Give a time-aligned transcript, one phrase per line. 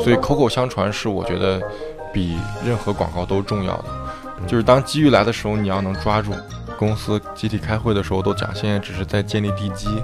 [0.00, 1.60] 所以口口相传是我觉得
[2.12, 3.84] 比任何广告都重要的。
[4.46, 6.32] 就是当机遇来的时候，你要能抓住。
[6.78, 10.00] 公司集体开会的时候都讲，现在只是在建立地基，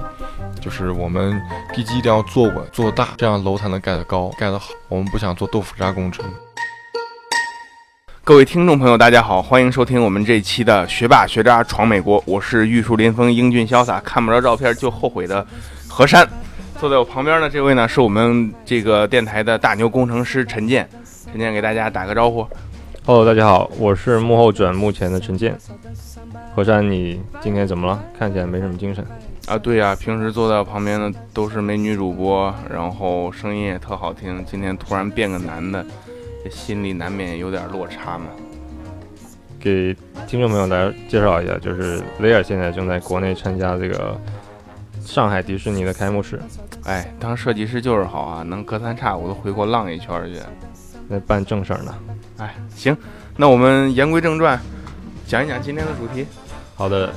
[0.61, 1.41] 就是我们
[1.72, 4.71] 地基一定要做稳做大，这样楼才能盖得高盖得好。
[4.89, 6.25] 我们不想做豆腐渣工程。
[8.25, 15.46] 各位听众朋友，大家好，欢迎收听我们这期的《学霸学渣闯美国》，我是玉树临风、英俊潇洒、看不着照片就后悔的
[15.89, 16.29] 何山。
[16.80, 20.89] 坐在我旁边的这位呢，是我们这个电台的大牛工程师陈建。
[21.30, 22.46] 陈建给大家打个招呼。
[23.07, 25.57] Hello，大家好，我是幕后转幕前的陈建。
[26.54, 28.02] 何山，你今天怎么了？
[28.18, 29.04] 看起来没什么精神
[29.46, 29.57] 啊？
[29.57, 34.44] 对呀，平时坐在我旁边的都是美女主播，然后声音也特好听。
[34.44, 35.84] 今天突然变个男的，
[36.42, 38.27] 这心里难免有点落差嘛。
[39.61, 44.19] 给听众朋友来介绍一下，就是雷尔现在正在国内参加这个
[45.05, 46.41] 上海迪士尼的开幕式。
[46.84, 50.41] 哎，当设计师就是好啊，能隔三差五的回国浪一圈去，
[51.08, 51.94] 那办正事儿呢。
[52.38, 52.97] 哎，行，
[53.36, 54.58] 那我们言归正传，
[55.27, 56.27] 讲一讲今天的主题。
[56.75, 57.12] 好的，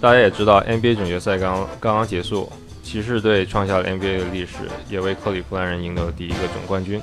[0.00, 2.50] 大家也知道 NBA 总决赛刚刚刚结束，
[2.82, 7.00] 骑士队创下了 NBA 的历史，也为克利夫兰人赢得了第一个总冠军。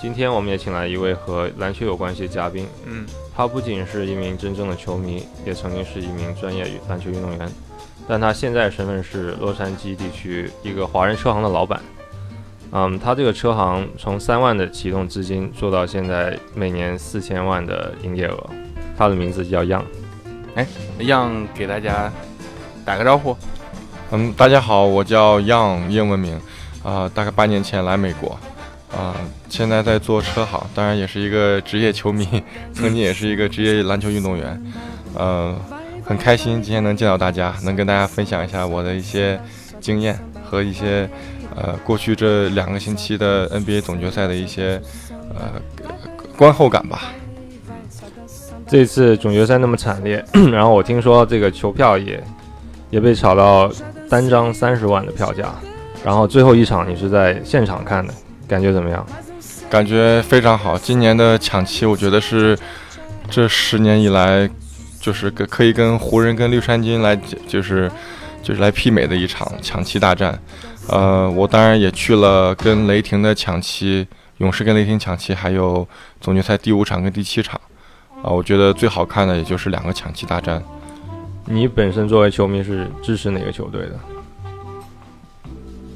[0.00, 7.50] 今天我们也请来一位和篮球有关系的嘉宾，嗯，他不仅是一名真正的球迷，也曾经是一名专业篮球运动员，
[8.08, 11.80] 但他现在身份是洛杉矶地区一个华人车行的老板。
[12.72, 18.50] 嗯，他这个车行从三万的启动资金做到现在每年四千万的营业额，
[18.96, 19.84] 他的名字叫样。
[20.54, 20.66] 哎，
[21.00, 22.12] 样给大家
[22.84, 23.36] 打个招呼。
[24.10, 26.40] 嗯，大家好，我叫 Young，，英文名。
[26.82, 28.38] 啊，大概八年前来美国，
[28.96, 29.16] 啊，
[29.48, 32.24] 现在在做车行，当然也是一个职业球迷，
[32.72, 34.72] 曾经也是一个职业篮球运动员。
[35.16, 35.56] 呃，
[36.06, 39.38] 很开心今天能见到大家，能跟大家分享一下我的一些
[39.80, 41.08] 经验和一些
[41.56, 44.80] 呃过去这两个星期的 NBA 总决赛的一些
[45.34, 45.60] 呃
[46.36, 47.02] 观后感吧。
[48.68, 52.22] 这次总决赛那么惨烈， 然后我听说这个球票也
[52.90, 53.70] 也被炒到
[54.08, 55.52] 单张三十万的票价，
[56.04, 58.14] 然后最后一场你是在现场看的，
[58.46, 59.04] 感觉怎么样？
[59.68, 60.78] 感觉非常好。
[60.78, 62.56] 今年的抢七，我觉得是
[63.28, 64.48] 这十年以来，
[65.06, 67.14] 就是跟可以跟湖人跟绿衫军来
[67.46, 67.88] 就是
[68.42, 70.36] 就是来媲美的一场抢七大战。
[70.88, 74.04] 呃，我当然也去了跟雷霆的抢七，
[74.38, 75.86] 勇士跟雷霆抢七，还有
[76.20, 77.60] 总决赛第五场跟第七场。
[78.20, 80.60] 啊，我觉得最好看的也就是两个抢七大战。
[81.44, 83.92] 你本身作为球迷是支持哪个球队的？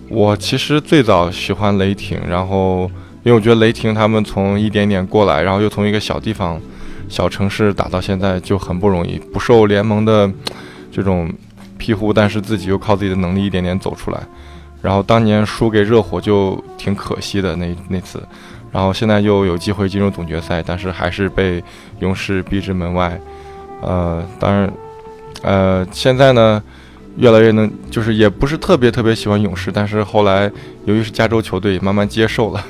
[0.09, 2.89] 我其实最早喜欢雷霆，然后
[3.25, 6.61] 因为我觉得雷霆他们从一点点过来，然后又从一个小地方、
[7.11, 10.33] 小城市打到现在就很不容易，不受联盟的
[10.91, 11.31] 这种
[11.77, 14.23] 庇护，但是自己又靠自己的能力一点点走出来。
[14.81, 18.23] 然后当年输给热火就挺可惜的那那次。
[18.73, 21.63] 然后现在又有机会进入总决赛，但是还是被
[21.99, 23.21] 勇士逼至门外。
[23.83, 24.73] 呃，当然，
[25.43, 26.63] 呃，现在呢，
[27.17, 30.49] 越来越能，就是也不是特别特别喜欢勇士，但是后来
[30.85, 32.65] 由于是加州球队，慢慢接受了。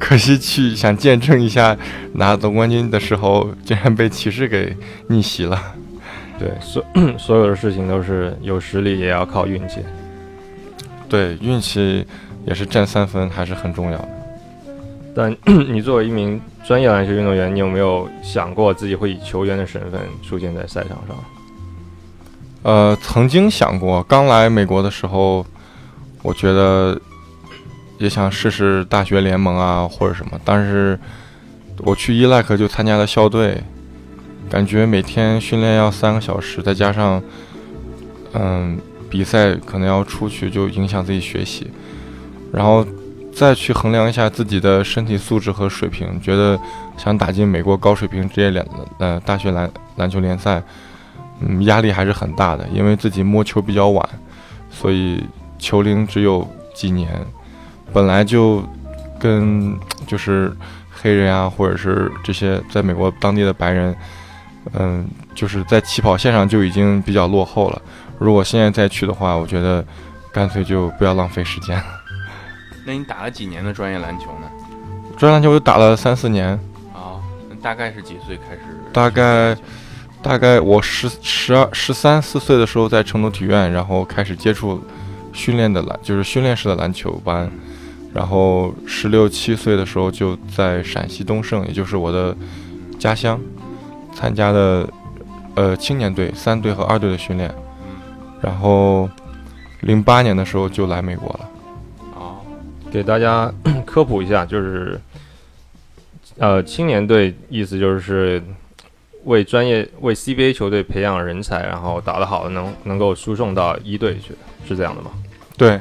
[0.00, 1.76] 可惜去想见证一下
[2.14, 4.74] 拿总冠军的时候，竟然被骑士给
[5.08, 5.62] 逆袭了。
[6.38, 6.84] 对，所
[7.18, 9.80] 所有的事情都是有实力也要靠运气。
[11.08, 12.04] 对，运气
[12.46, 14.08] 也是占三分，还是很重要的。
[15.14, 15.36] 但
[15.68, 21.16] 你作为一名专业篮球运动员，你有没有想过自己会以球员的身份出现在赛场上？
[22.62, 24.02] 呃，曾经想过。
[24.04, 25.44] 刚来美国的时候，
[26.22, 26.98] 我觉得
[28.00, 30.32] 也想试试大学联盟啊，或者什么。
[30.44, 30.98] 但是
[31.78, 33.62] 我去伊赖克就参加了校队，
[34.50, 37.22] 感觉每天训练要三个小时，再加上
[38.32, 38.76] 嗯
[39.08, 41.70] 比赛可能要出去，就影响自己学习，
[42.52, 42.84] 然后。
[43.32, 46.58] 再去衡量一下自己的身体素质和水平，觉得
[46.96, 48.66] 想打进美国高水平职业联
[48.98, 50.60] 呃大学篮篮球联赛，
[51.40, 52.66] 嗯，压力还是很大的。
[52.74, 54.06] 因为自己摸球比较晚，
[54.68, 55.22] 所以
[55.60, 57.08] 球龄只有几年，
[57.92, 58.62] 本来就
[59.18, 60.52] 跟就是
[60.90, 63.94] 黑人啊，或者是这些在美国当地的白人，
[64.74, 67.82] 嗯，就是在起跑线上就已经比较落后了。
[68.18, 69.84] 如果现在再去的话，我觉得
[70.32, 71.84] 干脆就不要浪费时间了。
[72.84, 74.50] 那你打了几年的专业篮球呢？
[75.16, 76.48] 专业篮球我打了三四年。
[76.94, 78.60] 啊，那大概是几岁开始？
[78.92, 79.56] 大概，
[80.22, 84.82] 大概我十十二十三四岁的时候在成都体院，然后开始接触
[85.32, 87.50] 训练的篮，就是训练式的篮球班。
[88.12, 92.36] 然后十六七岁的时候就在陕西东胜，也就是我的
[92.98, 93.40] 家乡，
[94.14, 94.88] 参加的
[95.54, 97.52] 呃青年队三队和二队的训练。
[98.42, 99.08] 然后
[99.82, 101.46] 零八年的时候就来美国了。
[102.90, 103.52] 给大家
[103.86, 105.00] 科普一下，就是
[106.38, 108.42] 呃，青年队意思就是
[109.22, 114.34] 为专业为 CBA 球队培养人才，然后打得好能能够输送到一队去，
[114.66, 115.12] 是这样的吗？
[115.56, 115.80] 对，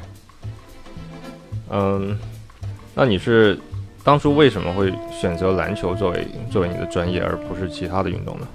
[1.70, 2.18] 嗯，
[2.96, 3.58] 那你是
[4.04, 8.48] 当初为什么会选择篮球作为作为你的专业，而不是其他的运动呢？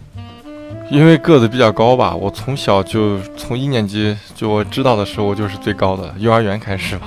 [0.90, 7.06] 因为个子比较高吧，我从小就从一年级就我知道的时候，我就是最高的，幼儿园开始吧，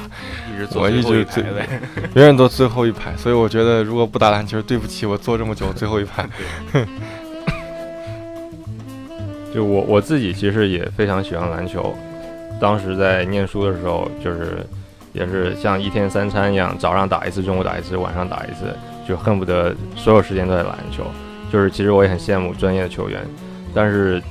[0.52, 1.68] 一直坐我一直最后一排最呗。
[2.16, 6.28] 永远都最后一排，所以我觉得如果不打篮球，对不起我坐这么久最后一排。
[9.54, 11.96] 就我我自己其实也非常喜欢篮球，
[12.60, 14.66] 当时在念书的时候，就是
[15.18, 18.76] 也是像一天三餐一样，早上打一次，中午打一次，晚上打一次，
[19.08, 21.04] 就恨不得所有时间都在打篮球。
[21.52, 23.26] 就是其实我也很羡慕专业的球员，
[23.74, 24.22] 但是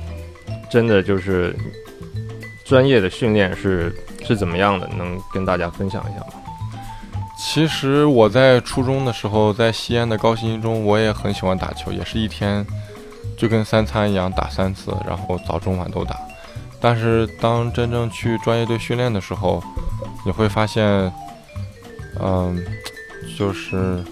[0.69, 1.55] 真的就是
[2.63, 3.93] 专业的训练是
[4.23, 4.87] 是怎么样的？
[4.97, 6.33] 能跟大家分享一下吗？
[7.37, 12.65] 其实我在初中的时候，在西安的高新一中，我也很喜欢打球，也是一天
[13.37, 16.15] 就跟三餐一样打三次，然后早中晚都打。
[16.79, 19.63] 但是当真正去专业队训练的时候，
[20.27, 20.83] 你会发现，
[22.19, 22.61] 嗯，
[23.39, 24.03] 就是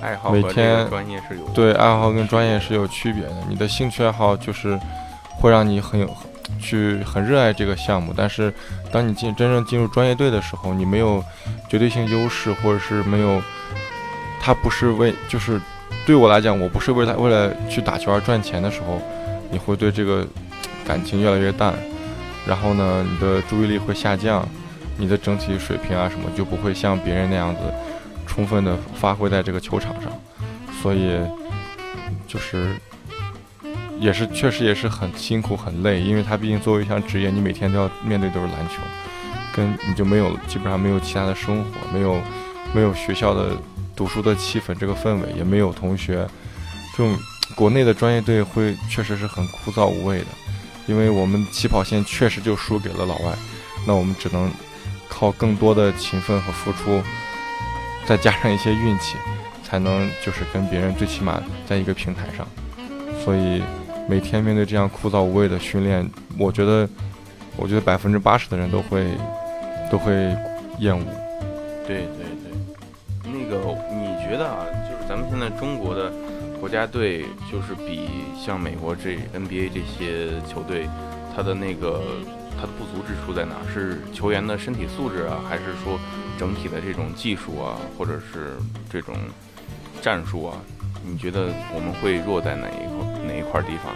[0.00, 3.34] 爱好每天专业是有对爱好跟专业是有区别的。
[3.48, 4.78] 你的兴趣爱好就是
[5.40, 6.08] 会让你很有
[6.60, 8.54] 去很热爱这个项目，但是
[8.92, 11.20] 当你进真正进入专业队的时候，你没有
[11.68, 13.42] 绝对性优势，或者是没有，
[14.40, 15.60] 他不是为就是
[16.06, 19.02] 对我来讲，我不是为了为了去打球而赚钱的时候，
[19.50, 20.24] 你会对这个
[20.86, 21.74] 感情越来越淡，
[22.46, 24.48] 然后呢，你的注意力会下降，
[24.96, 27.60] 你的整体水平啊什么就不会像别人那样子
[28.26, 30.12] 充分的发挥在这个球场上，
[30.80, 31.18] 所以
[32.26, 32.74] 就是
[34.00, 38.82] 也是确实也是很辛苦很累，因为他毕竟作为一项职业，你每天都要面对都是篮球，
[39.54, 42.20] 跟你就没有基本上没有其他的生活，没有
[42.74, 43.56] 没有学校的
[43.94, 46.26] 读书的气氛这个氛围，也没有同学，
[46.96, 47.16] 这种
[47.54, 50.26] 国内的专业队会确实是很枯燥无味的，
[50.86, 53.32] 因为我们起跑线确实就输给了老外，
[53.86, 54.50] 那我们只能
[55.14, 57.00] 靠更多的勤奋和付出，
[58.04, 59.16] 再加上一些运气，
[59.62, 62.44] 才能就是跟别人最起码在一个平台上。
[63.24, 63.62] 所以
[64.08, 66.04] 每天面对这样枯燥无味的训练，
[66.36, 66.88] 我觉得，
[67.56, 69.06] 我觉得百分之八十的人都会
[69.88, 70.12] 都会
[70.80, 71.04] 厌恶。
[71.86, 73.56] 对对对，那个
[73.94, 76.12] 你觉得啊，就是咱们现在中国的
[76.58, 78.08] 国家队，就是比
[78.44, 80.88] 像美国这 NBA 这些球队，
[81.34, 82.02] 他的那个
[82.56, 83.54] 它的不足之处在哪？
[83.72, 85.98] 是球员的身体素质啊，还是说
[86.38, 88.56] 整体的这种技术啊，或者是
[88.90, 89.14] 这种
[90.00, 90.56] 战术啊？
[91.06, 93.94] 你觉得我们会弱在哪一块哪一块地方？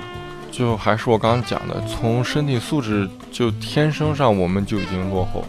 [0.51, 5.45] 就还是我刚刚讲的，从身体素质就天生上我们就已经落后，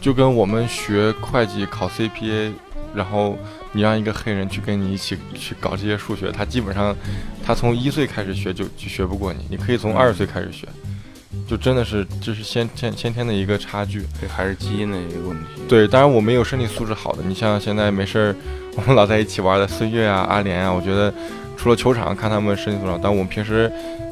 [0.00, 2.52] 就跟我们学会计考 CPA，
[2.94, 3.36] 然后
[3.72, 6.94] 你让一个黑人去跟你一起去搞这些数学，他基本上
[7.44, 10.68] 他从一岁开始学就就学不过你，你可以从二十岁开始学，
[11.46, 14.04] 就真的是这是先天先天的一个差距。
[14.20, 15.44] 这还是基因的一个问题。
[15.68, 18.36] 对，当然我们有身体素质好的，你像现在没事儿，
[18.76, 21.12] 我们老在一起玩的孙悦啊、阿联啊，我觉得
[21.56, 23.70] 除了球场看他们身体素质好，但我们平时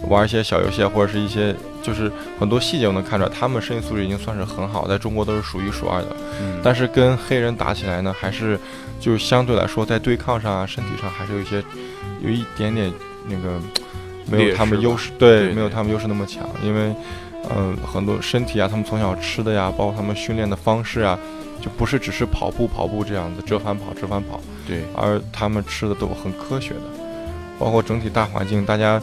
[0.08, 6.16] 玩一些小游戏啊或者是一些就是很多细节我能看出来，他们身体素质已经算是很好，在中国都是数一数二的。
[6.40, 8.58] 嗯，但是跟黑人打起来呢，还是
[9.00, 11.62] 就相对来说在对抗上啊、身体上还是有一些
[12.22, 12.92] 有一点点
[13.26, 13.58] 那个
[14.30, 16.94] 没有他们优势，对没有他们优势那么强，因为
[17.54, 21.18] 嗯、很多身体啊，他们从小吃的呀，包括他们训练的方式啊，
[21.60, 26.82] 就不是只是跑步跑步这样子折返跑折返跑，对，而他们吃的都很科学的，
[27.58, 29.00] 包括整体大环境，大家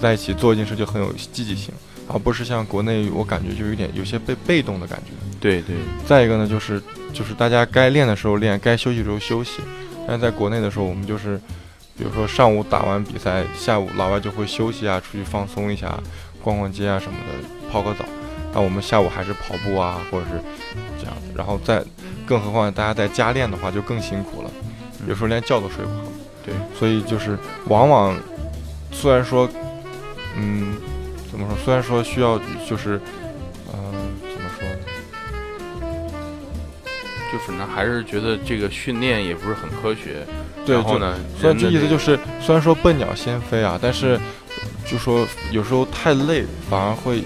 [0.00, 1.72] 在一起做一件事就很有积极性，
[2.08, 5.12] 而不是像国内我感觉就有点有些被被动的感觉。
[5.40, 9.60] 对对，再一个呢，就是就是大家该练的时候练，该休息的时候休息。
[10.06, 11.40] 但是在国内的时候，我们就是，
[11.96, 15.98] 比如说上午打完比赛，下午老外就会休息啊，出去放松一下，
[16.42, 18.04] 逛逛街啊什么的，泡个澡。
[18.52, 20.40] 那我们下午还是跑步啊，或者是
[20.98, 21.34] 这样的。
[21.36, 21.82] 然后再，
[22.24, 24.50] 更何况大家在家练的话，就更辛苦了，
[25.08, 26.02] 有时候连觉都睡不好。
[26.44, 28.16] 对，所以就是往往，
[28.92, 29.48] 虽然说，
[30.36, 30.76] 嗯，
[31.30, 31.56] 怎么说？
[31.64, 33.00] 虽然说需要就是，
[33.72, 34.23] 嗯、怎
[37.34, 40.24] 就是呢，还是觉得这个训练也不是很科学。
[40.64, 44.16] 然后呢，所以这意思就是，虽然说笨鸟先飞啊，但是
[44.86, 47.24] 就说有时候太累，反而会，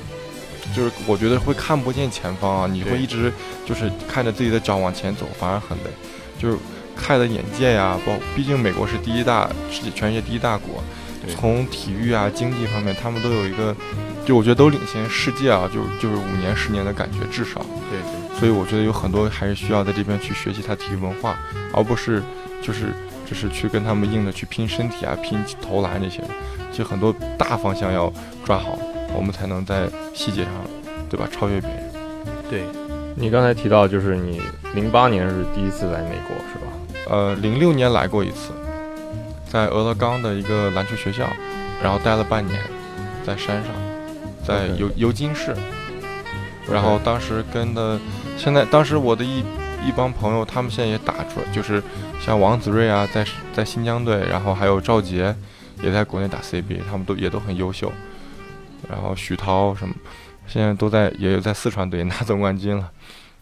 [0.74, 3.30] 就是我觉得会看不见前方啊，你会一直
[3.66, 5.90] 就是看着自己的脚往前走，反而很累，
[6.38, 6.56] 就是
[6.96, 10.82] 开的眼界呀、包毕竟美国是第一大世界全世界第一大国，
[11.28, 13.76] 从体育啊经济方面，他们都有一个，
[14.24, 17.60] 就我觉得都领先世界啊，就就是五年十年的感觉至少。
[17.90, 21.36] 对对所以我觉得有很多还是需要在这边去学习它体育文化，
[21.72, 22.22] 而不是
[22.62, 22.92] 就是
[23.26, 26.22] 只是去跟他们硬的去拼身体啊、拼投篮这些，
[26.72, 28.12] 就很多大方向要
[28.44, 28.78] 抓好，
[29.12, 30.52] 我们才能在细节上，
[31.10, 31.80] 对吧，超越别人。
[32.48, 32.62] 对，
[33.16, 34.40] 你刚才提到就是你
[34.74, 37.10] 零八年是第一次来美国是吧？
[37.10, 38.52] 呃，零六年来过一次，
[39.50, 41.28] 在俄勒冈的一个篮球学校，
[41.82, 42.60] 然后待了半年，
[43.26, 43.72] 在山上，
[44.46, 45.56] 在尤尤金市，
[46.70, 47.98] 然后当时跟的，
[48.38, 49.40] 现在当时我的一
[49.84, 51.82] 一帮朋友，他们现在也打出来，就是
[52.20, 55.34] 像王子睿啊，在在新疆队，然后还有赵杰，
[55.82, 57.92] 也在国内打 CBA，他们都也都很优秀，
[58.88, 59.94] 然后许涛什么，
[60.46, 62.90] 现在都在也有在四川队 拿总冠军了。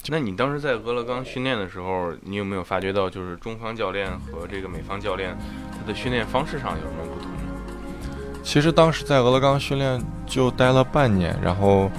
[0.09, 5.37] 那你当时在俄勒冈训练的时候，你有没有发觉到，就是中方教练和这个美方教练
[5.73, 8.41] 他的训练方式上有什么不同呢？
[8.43, 11.91] 其实当时在俄勒冈训练就待了半年，然后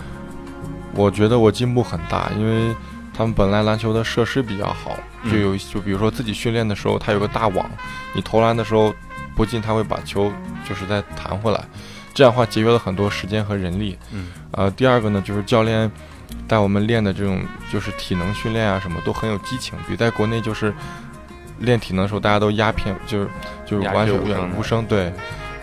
[0.98, 2.76] 我觉得我进步很大，因为
[3.14, 7.70] 他们本来篮球的设施比较好，嗯就有就比如说自己训练的时候，他有个大网，
[8.14, 8.94] 你投篮的时候
[9.36, 10.32] 不进，他会把球
[10.68, 11.64] 就是再弹回来，
[12.14, 13.98] 这样的话节约了很多时间和人力。
[14.12, 15.90] 嗯，呃，第二个呢，就是教练
[16.48, 17.40] 带我们练的这种
[17.72, 20.74] 就是体能训练啊，什么都很有激情，比在国内就是
[21.60, 23.30] 练体能的时候，大家都鸦片，就是
[23.66, 25.14] 就是鸦完全无声的无声，对。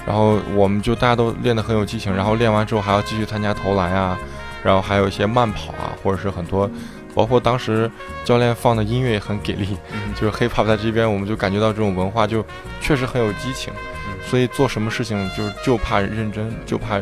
[0.06, 4.18] 然后我们就大家都练得很有激情，然后练完之后还要继续参加投篮啊，
[4.64, 6.68] 然后还有一些慢跑啊，或者是很多，
[7.14, 7.90] 包括当时
[8.24, 12.44] 教练放的音乐也很给力，嗯就是 hip hop 在这边，我们就感觉到这种文化就
[12.80, 13.72] 确实很有激情，
[14.08, 16.98] 嗯所以做什么事情就是就怕认真，就怕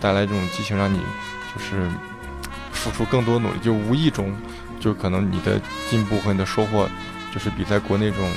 [0.00, 1.00] 带来这种激情，让你
[1.52, 1.90] 就是
[2.72, 4.32] 付出更多努力，就无意中
[4.78, 6.88] 就可能你的进步和你的收获，
[7.34, 8.30] 就是比在国内这种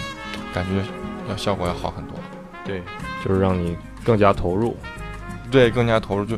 [0.52, 0.84] 感觉
[1.30, 2.18] 要效果要好很多。
[2.66, 2.82] 对，
[3.24, 4.76] 就是让你更加投入。
[5.52, 6.36] 对，更加投入，就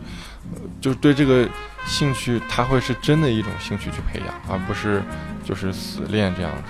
[0.82, 1.48] 就是对这个
[1.86, 5.02] 兴趣，它会是真的一种兴趣去培养，而不是
[5.44, 6.64] 就是死练这样子。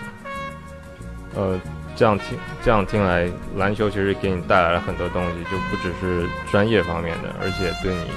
[1.35, 1.59] 呃，
[1.95, 8.09] 这样听这样听来，篮球其实给你带来了很多东西，就不只是专业方面的，而且对你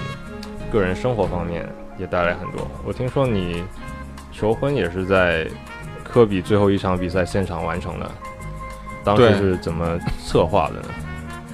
[0.71, 2.69] 个人生活方面也带来很多。
[2.85, 3.65] 我听说你
[4.33, 5.49] 求婚也是在
[6.05, 8.11] 科比最后一场比赛现场完成的，
[9.05, 10.89] 当时是怎么策划的呢？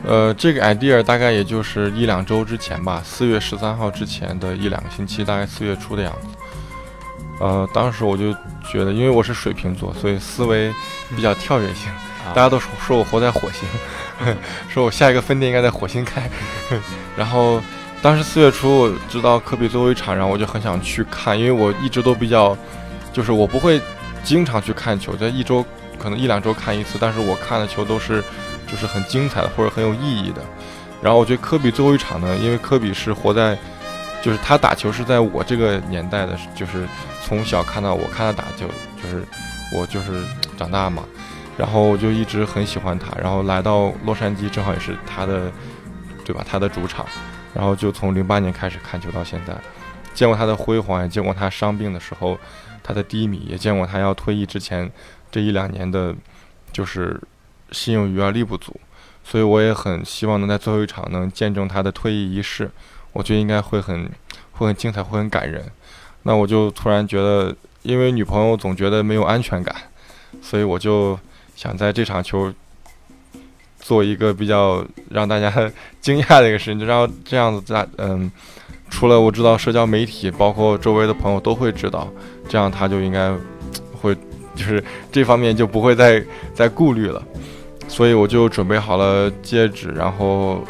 [0.06, 6.28] 呃，这个 idea 大概也就是一两周之前吧，四月十三号之前的一两个星期，大概四月初的样子。
[7.40, 8.32] 呃，当时我就
[8.70, 10.72] 觉得，因为我是水瓶座，所以思维
[11.16, 11.90] 比较跳跃性。
[12.34, 13.68] 大家都说说我活在火星，
[14.68, 16.30] 说我下一个分店应该在火星开。
[17.16, 17.60] 然后
[18.00, 22.56] 当时四月初我知道科比最后一场，然后我就很想去看，因为我一直都比较，
[23.12, 23.80] 就是我不会
[24.22, 25.64] 经常去看球，在一周
[25.98, 28.24] 可能一两周看一次，但是我看的球都是
[28.66, 30.42] 就是很精彩的或者很有意义的。
[31.02, 33.56] 然后我觉得科比最后一场呢，因为科比是活在，
[34.22, 36.86] 就是他打球是在我这个年代的，就是
[37.22, 38.66] 从小看到我看他打球，
[39.02, 39.22] 就是
[39.72, 40.24] 我就是
[40.56, 41.04] 长大嘛。
[41.56, 45.52] 然后我就一直很喜欢他，然后来到洛杉矶正好也是他的，
[46.24, 46.44] 对吧？
[46.48, 47.06] 他的主场，
[47.54, 49.54] 然后就从零八年开始看球到现在，
[50.14, 52.36] 见过他的辉煌，也见过他伤病的时候
[52.82, 54.90] 他的低迷，也见过他要退役之前
[55.30, 56.12] 这一两年的，
[56.72, 57.20] 就是
[57.70, 58.74] 心有余而力不足，
[59.22, 62.70] 所以我也很希望能在最后一场能见证他的退役仪式，
[63.12, 64.10] 我觉得应该会很
[64.52, 65.64] 会很精彩，会很感人。
[66.22, 69.74] 那我就突然觉得，因为女朋友总觉得没有安全感，
[70.40, 71.18] 所以我就。
[71.56, 72.52] 想在这场球
[73.78, 75.48] 做一个比较让大家
[76.00, 78.28] 惊讶的一个事情，就让这样子在嗯，
[78.90, 82.12] 除了我知道社交媒体，包括周围的朋友都会知道，
[82.48, 83.32] 这样他就应该
[83.92, 84.12] 会
[84.56, 86.20] 就是这方面就不会再
[86.52, 87.22] 再顾虑了，
[87.88, 90.62] 所以我就准备好了戒指，然后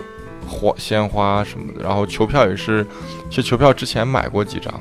[0.47, 2.87] 花鲜花什么的，然后球票也是，
[3.31, 4.73] 其实球票之前买过几张，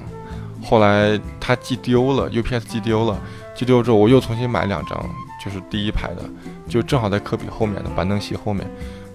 [0.64, 3.18] 后来他寄丢了，UPS 寄丢了，
[3.56, 5.04] 寄丢之后我又重新买两张。
[5.44, 6.24] 就是第一排的，
[6.70, 8.66] 就正好在科比后面的板凳席后面，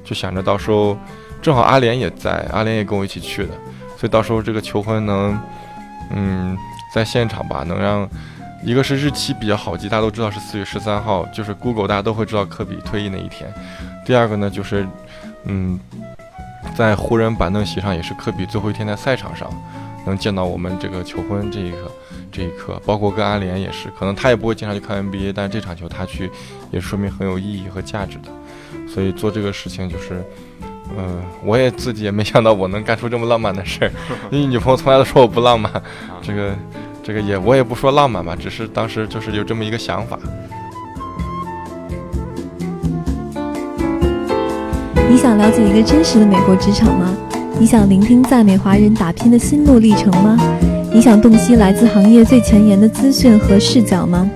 [0.05, 0.95] 就想着到时候
[1.41, 3.51] 正好阿联也在，阿联也跟我一起去的，
[3.97, 5.41] 所以到时候这个求婚能，
[6.11, 6.55] 嗯，
[6.95, 8.07] 在现场吧，能让
[8.65, 13.53] 一个是日期比较好记，大家都知道是四月十三号，就是 Google 大家都会知道科比退役那一天。
[14.05, 14.87] 第二个呢，就是
[15.45, 15.79] 嗯，
[16.77, 19.49] 在湖人板凳席上也是科比最后一天在赛场上
[20.07, 21.91] 能见到我们这个求婚这一刻。
[22.31, 26.31] 这一刻，包括跟阿联也是，可能他也不会经常去看 NBA，但是这场球他去，
[26.71, 28.29] 也说明很有意义和价值的。
[28.87, 30.23] 所以做这个事情就是，
[30.97, 33.91] 嗯、我也自己也没想到我能干出这么浪漫的事儿。
[34.31, 35.73] 因为女朋友从来都说我不浪漫，
[36.21, 36.55] 这个，
[37.09, 40.19] 这个也我也不说浪漫吧，只是当时就是有这么一个想法。
[45.09, 47.09] 你想了解一个真实的美国职场吗？
[47.59, 50.37] 你想聆听在美华人打拼的心路历程吗？
[50.93, 54.29] 你想洞悉来自行业最前沿的资讯和视角吗？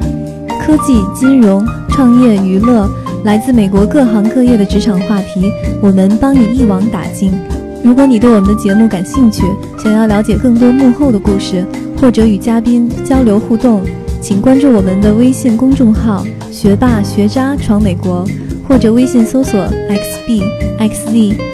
[0.58, 2.88] 科技、金融、创业、娱乐、
[3.24, 5.52] 来自美国各行各业的职场话题，
[5.82, 7.38] 我们帮你一网打尽。
[7.82, 9.42] 如果你对我们的节目感兴趣，
[9.76, 11.66] 想要了解更多幕后的故事，
[12.00, 13.82] 或者与嘉宾交流互动，
[14.20, 18.24] 请关注我们的微信公众号“学霸学渣闯美国”，
[18.68, 19.58] 或者微信搜索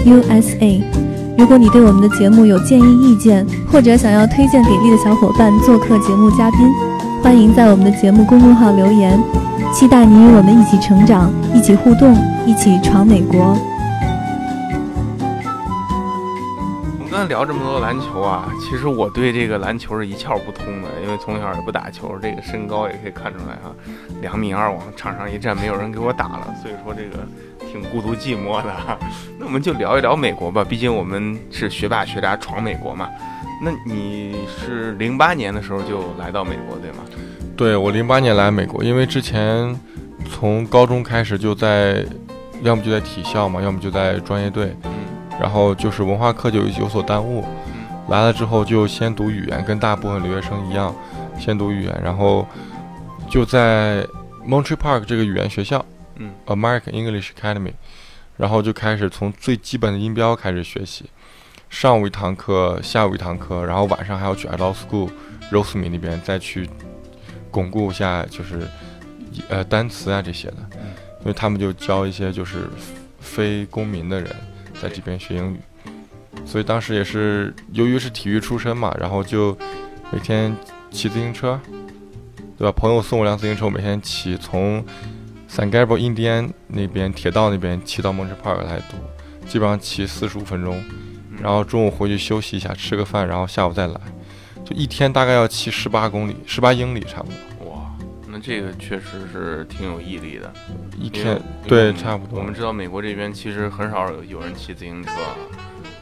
[0.04, 0.82] “xbxzusa”。
[1.38, 6.60] 如果你对我们的节目有建议意见，或者想要推荐给力的小伙伴做客节目嘉宾，
[7.22, 9.18] 欢迎在我们的节目公众号留言。
[9.72, 12.14] 期待你与我们一起成长，一起互动，
[12.46, 13.56] 一起闯美国。
[17.18, 23.74] 刚才聊这么多篮球啊，其实我对这个篮球是一窍不通的，因为从小也不打球，这个身高也可以看出来啊，
[24.22, 27.26] 两米二往场上一站，没有人给我打了，所以说这个
[27.68, 28.72] 挺孤独寂寞的。
[29.36, 33.08] 那我们就聊一聊美国吧，毕竟我们是学霸学渣闯美国嘛。
[33.60, 36.98] 那你是零八年的时候就来到美国对吗？
[37.56, 39.76] 对我零八年来美国，因为之前
[40.30, 42.06] 从高中开始就在，
[42.62, 44.72] 要么就在体校嘛，要么就在专业队，
[45.40, 47.44] 然后就是文化课就有所耽误。
[47.66, 50.94] 嗯来了之后就先读语言，跟大部分留学生一样，
[51.38, 52.46] 先读语言，然后
[53.28, 54.02] 就在
[54.46, 55.84] Montreal Park 这个语言学校
[56.16, 57.74] 嗯，American English Academy，
[58.38, 61.04] 然后就开始从最基本的音标开始学习，
[61.68, 65.10] 上午一堂课，下午一堂课，然后晚上还要去 Adult School
[65.52, 66.66] Rosemead 那边再去
[67.50, 68.66] 巩固一下，就是
[69.50, 70.56] 呃单词啊这些的，
[71.20, 72.70] 因为他们就教一些就是
[73.20, 74.34] 非公民的人
[74.80, 75.60] 在这边学英语，
[76.44, 79.56] 所以当时也是由于是体育出身嘛，然后就
[80.10, 80.54] 每天
[80.90, 81.60] 骑自行车，
[82.56, 82.72] 对吧？
[82.72, 84.84] 朋友送我辆自行车，我每天骑从
[85.50, 88.96] San Gabriel 印第安那边铁道那边骑到 Montreal Park 来读，
[89.46, 90.82] 基本上骑四十五分钟，
[91.40, 94.00] 然后中午回去休息一下，吃个饭，然后下午再来，
[94.64, 97.57] 就一天大概要骑十八公里，十八英里差不多，哇，
[98.38, 100.52] 那这个确实是挺有毅力的。
[100.96, 105.10] 一天对差不多我们知道美国这边其实很少有有人骑自行车，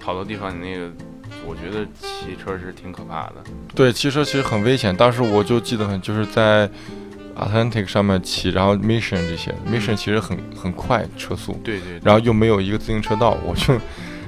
[0.03, 0.91] 好多地方你那个，
[1.47, 3.35] 我觉得骑车是挺可怕的。
[3.75, 4.95] 对，骑车其实很危险。
[4.95, 6.69] 当时我就记得很，就是在
[7.37, 13.75] Atlantic 上面骑，然后 Mission 这些，Mission 其实很很快车速，对对然后又没有一个自行车道，我就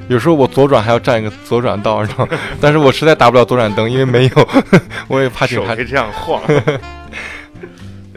[0.09, 2.29] 有时候我左转还要占一个左转道，然后
[2.61, 4.49] 但是我实在打不了左转灯，因为没有，
[5.09, 6.42] 我也怕警察手可以这样晃。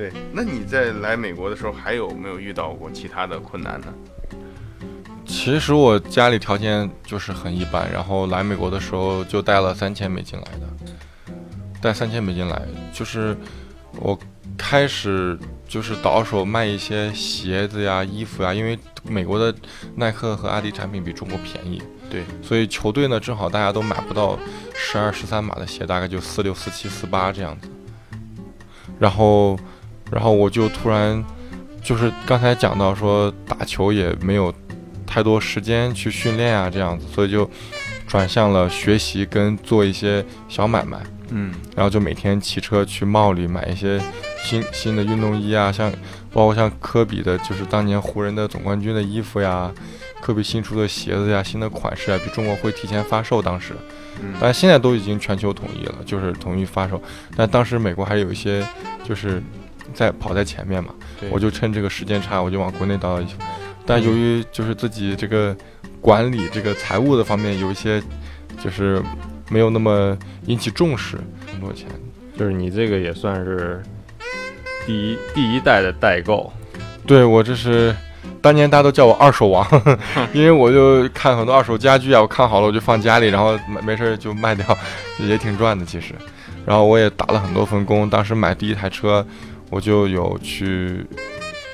[0.02, 3.94] 对，那你在来美国的时候，还有没有遇到过其他的困难呢？
[5.28, 11.32] 其实我家里条件就是很一般，然后来美国的时候就带了三千美金来的，
[11.80, 12.60] 带三千美金来，
[12.92, 13.38] 就是
[14.00, 14.18] 我
[14.58, 15.38] 开始
[15.68, 19.56] 就是倒手卖一些鞋子呀、衣服呀，因为美国的
[19.96, 24.36] 耐克和阿迪产品比中国便宜，对，所以球队呢正好大家都买不到
[24.74, 27.70] 十二、十三码的鞋，大概就四六、四七、四八这样子，
[29.00, 29.58] 然后，
[30.12, 31.24] 然后我就突然
[31.82, 34.54] 就是刚才讲到说打球也没有
[35.08, 37.50] 太多时间去训练啊，这样子，所以就
[38.08, 41.54] 转向了学习跟做一些小买卖，嗯。
[41.76, 44.00] 然后就每天骑车去茂里买一些
[44.44, 45.92] 新新的运动衣啊，像
[46.32, 49.72] 包括像科比的，就是当年湖人的总冠军的衣服呀，
[50.22, 53.74] 科比新出的鞋子呀，新的款式啊，比中国会提前发售，当时，
[54.22, 57.02] 嗯，但现在都已经全球统一了，就是统一发售，
[57.36, 58.66] 但当时美国还有一些
[59.04, 59.42] 就是
[59.94, 60.94] 在跑在前面嘛。
[61.30, 63.20] 我就趁这个时间差，我就往国内倒。
[63.86, 65.56] 但由于就是自己这个
[66.00, 68.02] 管理这个财务的方面有一些，
[68.64, 69.02] 就是
[69.50, 71.18] 没有那么引起重视，
[71.52, 71.88] 很多钱。
[72.38, 73.82] 就是你这个也算是
[74.86, 76.52] 第一第一代的代购，
[77.06, 77.94] 对我这是
[78.42, 79.68] 当年大家都叫我二手王，
[80.34, 84.66] 因为我就看很多二手家具啊，我看好了我就放家里，然后没没事儿就卖掉，
[85.20, 86.14] 也挺赚的其实。
[86.66, 89.26] 然后我也打了很多份工，当时买第一台车，
[89.72, 91.04] 我就有去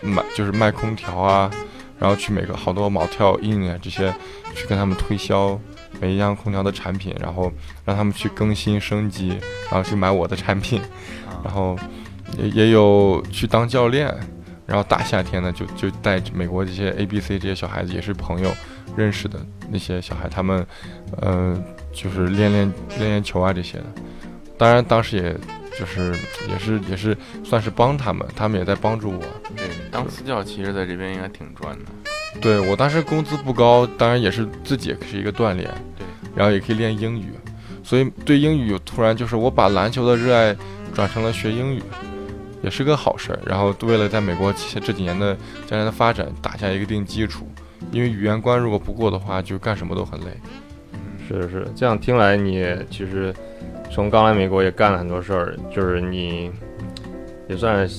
[0.01, 1.51] 买，就是卖空调啊，
[1.99, 4.13] 然后去每个好多毛跳印啊这些，
[4.55, 5.59] 去跟他们推销
[5.99, 7.51] 每一样空调的产品，然后
[7.83, 9.29] 让他们去更新升级，
[9.69, 10.81] 然后去买我的产品，
[11.43, 11.75] 然后
[12.37, 14.15] 也也有去当教练。
[14.67, 18.51] 然后大夏天呢就就带美国这些 A、B、C 这些小孩子，也是朋友
[18.97, 20.67] 认识的那些小孩，他们，
[21.21, 21.57] 呃，
[21.93, 23.85] 就是练练练练球啊这些的。
[24.57, 25.33] 当然，当时也
[25.77, 26.13] 就是
[26.49, 29.21] 也是也是算是帮他们，他们也在帮助我。
[29.55, 31.85] 对，当私教其实在这边应该挺赚的。
[32.41, 37.33] 对我当时工资不高，当然也是自己也是一个锻炼，对，然后也可以练英语，
[37.83, 40.55] 所以对英语突然就是我把篮球的热爱
[40.93, 41.81] 转成了学英语，
[42.61, 43.39] 也是个好事儿。
[43.45, 45.35] 然后为了在美国这这几年的
[45.65, 47.49] 将来的发展打下一个定基础，
[47.91, 50.27] 因为语言关如果不过的话，就干什么都很累。
[50.93, 53.33] 嗯，是是，这样听来你其实
[53.89, 56.51] 从刚来美国也干了很多事儿，就是你
[57.47, 57.89] 也算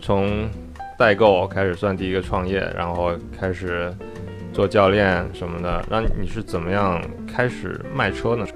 [0.00, 0.48] 从
[0.98, 3.94] 代购，开始算第一个创业，然后开始
[4.52, 5.84] 做教练什么的。
[5.90, 8.46] 那你是怎么样开始卖车呢？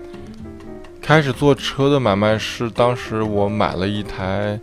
[1.02, 4.58] 开始做车的买卖是当时我买了一台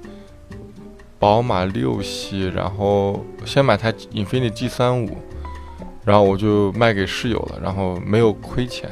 [1.19, 5.17] 宝马六系，然后先买台英菲尼 G 三五，
[6.03, 8.89] 然后我就卖给室友了，然后没有亏钱。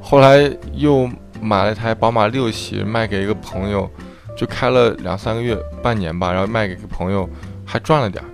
[0.00, 1.08] 后来又
[1.40, 3.90] 买了一台宝马六系，卖给一个朋友，
[4.36, 7.28] 就开了两三个月、半年吧，然后卖给个朋友，
[7.64, 8.28] 还赚了点儿。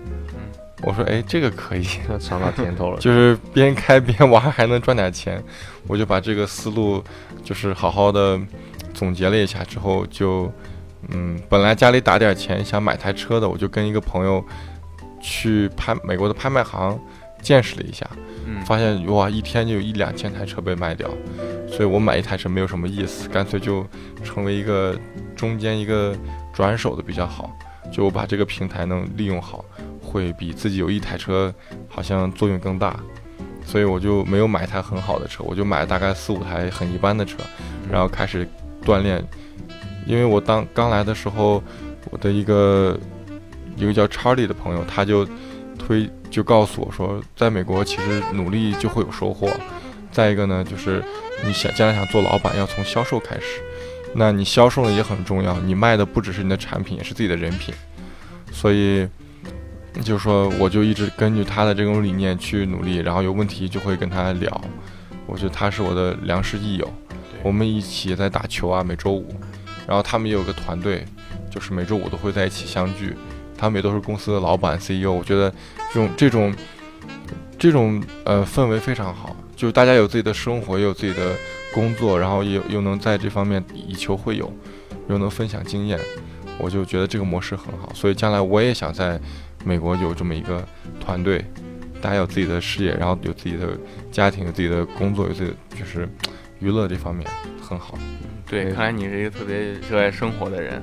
[0.82, 1.84] 我说，哎，这个可以，
[2.18, 2.98] 尝到甜头了。
[2.98, 5.42] 就是边开边玩还能赚点钱，
[5.86, 7.04] 我就把这个思路
[7.44, 8.40] 就是好好的
[8.94, 10.50] 总结了一下之后，就
[11.08, 14.42] 嗯，本来家里打点钱想买台车的，我就跟一个朋友
[15.20, 16.98] 去拍美国的拍卖行
[17.42, 18.08] 见识了一下，
[18.46, 21.08] 嗯，发现哇，一天就有一两千台车被卖掉，
[21.68, 23.86] 所以我买一台车没有什么意思，干脆就
[24.24, 24.98] 成为一个
[25.36, 26.16] 中间一个
[26.52, 27.50] 转手的比较好，
[27.92, 29.64] 就我把这个平台能利用好。
[30.02, 31.54] 会比自己有一台车
[31.88, 32.98] 好像作用更大，
[33.64, 37.36] 所以我就没有买一台很好的车，我就买了大概四五台很一般的车，
[37.88, 38.44] 然后开始
[38.84, 39.24] 锻炼。
[40.08, 41.62] 因为我当刚来的时候，
[42.10, 42.98] 我的一个
[43.76, 45.24] 一个叫 Charlie 的朋友，他就
[45.90, 49.50] 推就告诉我说，在美国其实努力就会有收获。
[50.12, 51.02] 再一个呢，就是
[51.44, 53.60] 你想将来想做老板，要从销售开始。
[54.14, 57.74] 那你销售呢也很重要，你卖的不只是你的产品，也是自己的人品。
[58.52, 59.08] 所以。
[60.04, 64.60] 就是说，我就一直根据他的这种理念去努力，然后有问题就会跟他聊。
[65.26, 66.88] 我觉得他是我的良师益友，
[67.42, 69.26] 我们一起在打球啊，每周五。
[69.88, 71.04] 然后他们也有个团队，
[71.50, 73.16] 就是每周五都会在一起相聚。
[73.58, 75.10] 他们也都是公司的老板 CEO。
[75.10, 75.52] 我觉得
[75.92, 76.54] 这种这种
[77.58, 81.34] 这种呃氛围非常好，就是大家有自己的生活，也有自己的
[81.74, 84.52] 工作，然后也又能在这方面以球会友，
[85.08, 85.98] 又能分享经验。
[86.58, 89.20] 我就觉得这个模式很好，所以将来我也想在。
[89.62, 90.66] 美国有这么一个
[90.98, 91.44] 团队，
[92.00, 93.78] 大家有自己的事业，然后有自己的
[94.10, 96.08] 家庭，有自己的工作，有自己就是
[96.60, 97.98] 娱乐这方面很好。
[98.48, 100.80] 对，看来你是一个特别热爱生活的人。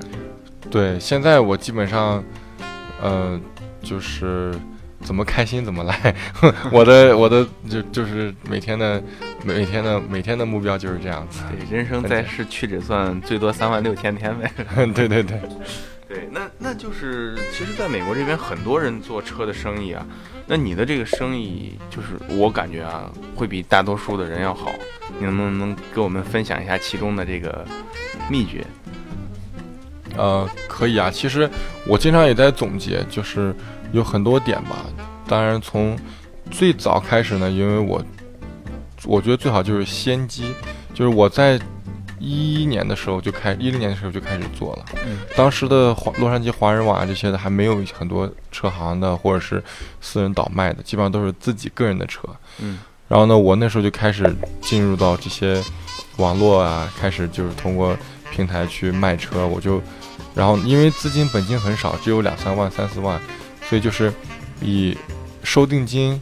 [0.70, 2.22] 对，现在我基本上，
[3.02, 3.40] 呃，
[3.82, 4.54] 就是
[5.02, 6.14] 怎么开心怎么来。
[6.72, 9.02] 我的我的就就是每天的
[9.44, 11.40] 每天的每天的目标就是这样子。
[11.50, 14.50] 对，人生在世屈指算，最多三万六千天呗。
[14.94, 15.40] 对对对。
[16.08, 20.06] 对，那那就是，其实，在美国这边，很多人做车的生意啊。
[20.46, 24.72] 那你的这个生意，就是我感觉啊，会比大多数的人要好。
[25.18, 27.62] 你能不能给我们分享一下其中的这个
[28.30, 28.64] 秘诀？
[30.16, 31.10] 呃，可以啊。
[31.10, 31.46] 其实
[31.86, 33.54] 我经常也在总结，就是
[33.92, 34.84] 有很多点吧。
[35.26, 35.98] 当然，从
[36.50, 38.02] 最早开始呢，因为我
[39.04, 40.54] 我觉得最好就是先机，
[40.94, 41.60] 就是我在。
[42.20, 44.84] 一一年的时候就开，一零年的时候就开始做了。
[45.06, 49.62] 嗯，当时的华洛杉矶华人网啊这些的还没有很多车行的或者是
[50.00, 52.22] 私人倒卖的，基本上都是自己个人的车。
[52.58, 55.62] 嗯，然后呢，我那时候就开始进入到这些
[56.16, 57.96] 网络啊，开始就是通过
[58.32, 59.46] 平台去卖车。
[59.46, 59.80] 我就，
[60.34, 63.20] 然后因为资金本金很少，只有两三万、三四万，
[63.68, 64.12] 所以就是
[64.60, 64.96] 以
[65.42, 66.20] 收定金，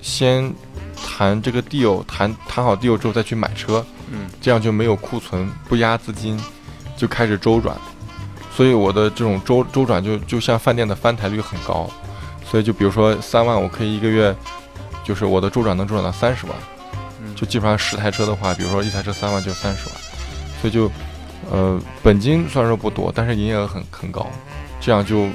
[0.00, 0.52] 先
[0.94, 3.84] 谈这个 deal，谈谈好 deal 之后再去买车。
[4.10, 6.38] 嗯，这样就没有库存，不压资金，
[6.96, 7.74] 就开始周转，
[8.54, 11.90] 所以我的这种周周转就就像饭店的翻台率很高，
[12.44, 14.34] 所以就比如说三万，我可以一个月，
[15.02, 16.54] 就是我的周转能周转到三十万，
[17.34, 19.96] 就基本上十台车的话，比如说一台车三万就三十万，
[20.60, 20.90] 所以就，
[21.50, 24.30] 呃，本金虽然说不多，但是营业额很很高，
[24.78, 25.26] 这样就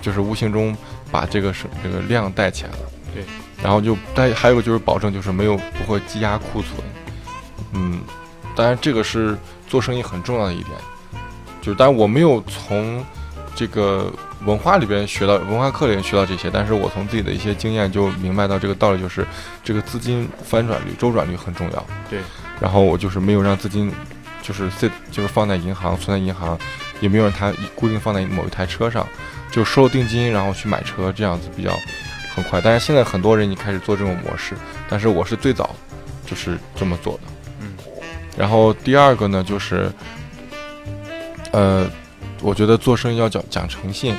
[0.00, 0.76] 就是无形中
[1.10, 2.78] 把这个是这个量带起来了，
[3.14, 3.24] 对，
[3.62, 6.74] 然后就但还有就是保证就是没有不会积压库存。
[7.72, 8.00] 嗯，
[8.56, 10.76] 当然这个是做生意很重要的一点，
[11.60, 13.04] 就是当然我没有从
[13.54, 14.12] 这个
[14.44, 19.26] 文化里边学到文化课里面学到这些，但是我从自己的一些经验就明白到这个道理，就是
[19.62, 21.86] 这个资金翻转率、周转率很重要。
[22.08, 22.20] 对，
[22.60, 23.92] 然后我就是没有让资金
[24.40, 26.58] 就是在就是放在银行存在银行，
[27.00, 29.06] 也没有让它固定放在某一台车上，
[29.50, 31.70] 就收了定金然后去买车，这样子比较
[32.34, 32.60] 很快。
[32.60, 34.54] 但是现在很多人你开始做这种模式，
[34.88, 35.74] 但是我是最早
[36.26, 37.20] 就是这么做的。
[37.60, 37.68] 嗯
[38.36, 39.90] 然后第二个呢，就是，
[41.50, 41.84] 呃，
[42.40, 44.14] 我觉得做生意要讲讲诚信。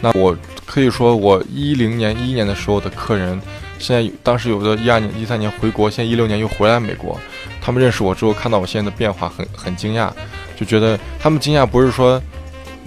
[0.00, 3.40] 那我可以说，我一零年、一一年的时候的客人，
[3.80, 7.18] 现在当时有的一二年、一三年回国，现在一六年又回来美国。
[7.60, 10.08] 他们认识我之后，看到我现在的变化，很很惊讶，
[10.54, 12.22] 就觉得他们惊讶不是说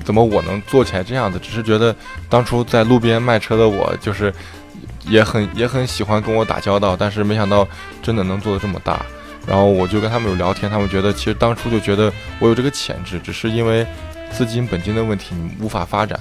[0.04, 1.96] 怎么我能做起来这样子，只是觉得
[2.30, 4.34] 当初在路边卖车的我，就是
[5.08, 7.68] 也很也很喜欢跟我打交道，但是没想到
[8.02, 9.06] 真的能做的这么大。
[9.46, 13.86] 然后我就跟他们有聊天，他们觉得其实当初就觉得我有这个潜质，只是因为
[14.32, 16.20] 资金本金的问题你无法发展。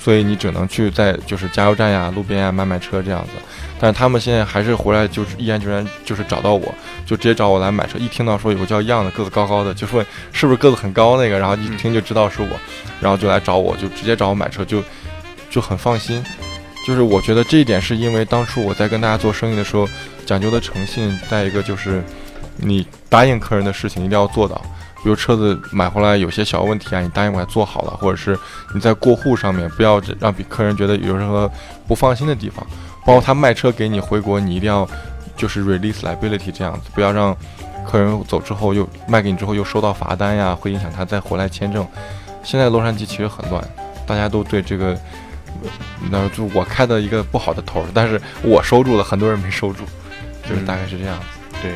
[0.00, 3.32] 所以你只能去在就是加油站呀、路边呀卖卖车这样子。
[3.80, 6.74] 但是他们现在还是回来，就是毅然决然就是找到我，
[7.06, 7.98] 就直接找我来买车。
[7.98, 12.48] 一听到说有个叫样的个子高高的，就说是不是个子很高那个，然后一听就知道是我，
[13.00, 14.82] 然后就来找我，就直接找我买车，就
[15.48, 16.24] 就很放心。
[16.86, 19.86] 就是我觉得这一点是因为当初我在跟大家做生意的时候
[20.24, 22.02] 讲究的诚信，再一个就是
[22.56, 24.60] 你答应客人的事情一定要做到。
[25.04, 28.36] 比如车子买回来有些小问题啊，你答应我做好了，或者是
[28.74, 31.48] 你在过户上面不要让比客人觉得有任何
[31.86, 32.66] 不放心的地方。
[33.08, 34.86] 包括他卖车给你回国，你一定要
[35.34, 37.34] 就是 release liability 这样子，不要让
[37.86, 41.88] 客人走之后又卖给你之后又收到罚单呀，会影响他再回来签证。
[42.44, 43.66] 现在洛杉矶其实很乱，
[44.06, 44.94] 大家都对这个，
[46.10, 49.84] 那就我开的一个不好的头，但是我收住了，很多人没收住，
[50.46, 51.24] 就是大概是这样子。
[51.62, 51.72] 对，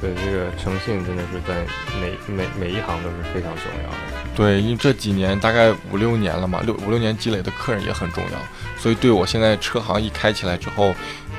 [0.00, 1.66] 对，这个诚信真的是在
[2.00, 3.96] 每每每一行都是非常重要的。
[4.36, 8.38] 对，因为这几年大概五六年了嘛，六五六年积累的客人也很重要，
[8.80, 10.94] 所以对我现在车行一开起来之后，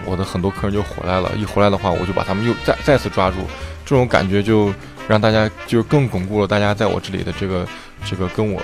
[0.05, 1.31] 我的很多客人就回来了。
[1.35, 3.37] 一回来的话，我就把他们又再再次抓住，
[3.83, 4.71] 这种感觉就
[5.07, 7.67] 让大家就更巩固了大家在我这里的这个
[8.05, 8.61] 这个跟我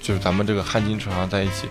[0.00, 1.68] 就是咱们这个汉金车行在一起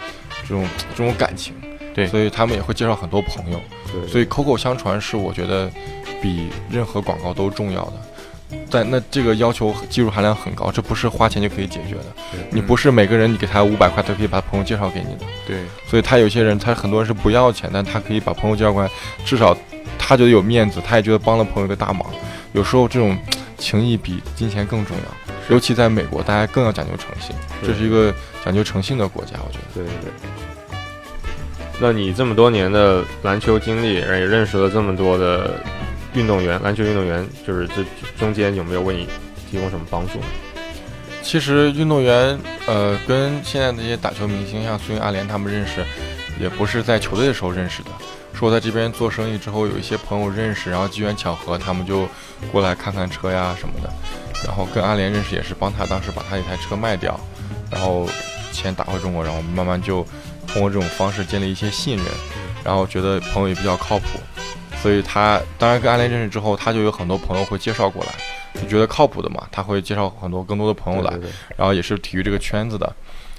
[0.48, 1.54] 这种这种感情。
[1.94, 3.60] 对，所以他们也会介绍很多朋友。
[3.92, 5.70] 对，所以口口相传是我觉得
[6.22, 7.94] 比任何广告都重要的。
[8.70, 12.06] 但那这个要求技术含量很高，这不是花钱就可以解决的。
[12.52, 15.26] 你不是每个人你给他五百块，他可以把朋友介绍给你的。
[15.46, 18.90] 对，所以他有些人，他很多人是不要钱，但他可以把朋友介绍过来，
[19.26, 19.58] 至少
[19.98, 22.06] 他觉得有面子，他也觉得帮了朋友一个大忙。
[22.54, 23.18] 有时候这种
[23.58, 27.36] 情谊比金钱更重要，尤其在美国，大家更要讲究诚信。
[27.66, 29.74] 这是一个讲究诚信的国家，我觉得。
[29.76, 29.84] 对。
[29.84, 29.94] 对。
[30.04, 30.12] 对。
[31.80, 35.62] 那你这么多年的篮球经历，也认识了这么多的。
[36.18, 37.86] 运动员，篮球运动员，就是这
[38.18, 39.08] 中间有没有为你
[39.50, 40.20] 提供什么帮助？
[41.22, 45.86] 其实运动员，呃，跟现在那些打球明星，像孙、阿联他们认识，
[46.40, 47.90] 也不是在球队的时候认识的。
[48.34, 52.08] 说在这边做生意之后，有一些朋友认识，然后机缘巧合，他们就
[52.52, 53.90] 过来看看车呀什么的。
[54.46, 57.20] 然后跟阿联认识也是帮他当时把他一台车卖掉，
[57.72, 58.08] 然后
[58.52, 60.06] 钱打回中国，然后慢慢就
[60.48, 62.06] 通过这种方式建立一些信任，
[62.64, 64.06] 然后觉得朋友也比较靠谱。
[64.82, 71.12] 所以他当然跟阿联认识之后，他就有很多朋友会介绍过来，就觉得靠谱的嘛，他会介绍很多更多的朋友来，
[71.58, 72.96] 然后也是体育这个圈子的，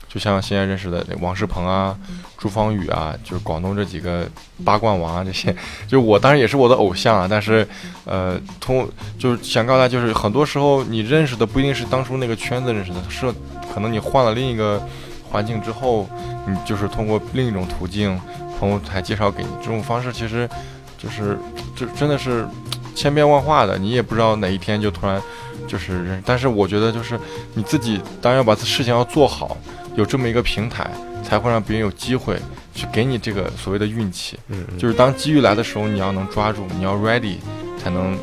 [0.08, 1.96] 就像现在认识的王仕鹏啊、
[2.36, 4.28] 朱芳雨啊，就是广东这几个
[4.64, 5.54] 八冠王啊这些，
[5.86, 7.66] 就我当然也是我的偶像啊，但是
[8.04, 13.32] 呃，通就是想告诉大家，就是很多时候你认识的不一定是当初那个圈子认识的，是
[13.72, 14.82] 可能你换了另一个
[15.30, 16.08] 环境之后，
[16.46, 18.20] 你就是通过另一种途径，
[18.58, 20.48] 朋友才介绍给你，这种方式其实。
[20.98, 21.38] 就是，
[21.76, 22.44] 就真的是
[22.94, 25.22] 千变万化的，你也不知道哪一天就突然
[25.68, 26.20] 就是认。
[26.26, 27.18] 但是我觉得，就是
[27.54, 29.56] 你自己当然要把事情要做好，
[29.94, 30.90] 有这么一个平台，
[31.22, 32.36] 才会让别人有机会
[32.74, 34.36] 去给你这个所谓的运气。
[34.48, 37.36] 嗯，就是当机遇来的时候，你要能抓住，你要 ready，
[37.82, 38.18] 才能，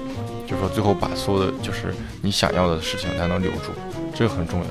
[0.45, 3.71] 就是说最后把所有的就是你想要的事情才能留住，
[4.13, 4.67] 这个很重要。